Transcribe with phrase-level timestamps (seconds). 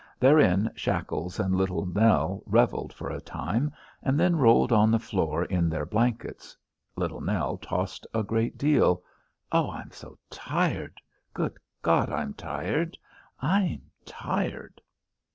[0.19, 5.45] Therein Shackles and Little Nell revelled for a time, and then rolled on the floor
[5.45, 6.57] in their blankets.
[6.95, 9.03] Little Nell tossed a great deal.
[9.51, 10.99] "Oh, I'm so tired.
[11.35, 12.97] Good God, I'm tired.
[13.43, 14.81] I'm tired."